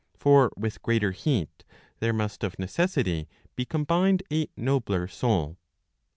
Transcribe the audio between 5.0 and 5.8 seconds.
soul."